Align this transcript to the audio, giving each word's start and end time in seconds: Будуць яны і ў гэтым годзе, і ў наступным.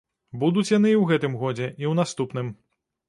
Будуць 0.43 0.69
яны 0.71 0.89
і 0.93 0.97
ў 1.01 1.11
гэтым 1.11 1.37
годзе, 1.43 1.67
і 1.69 1.85
ў 1.93 1.93
наступным. 2.01 2.51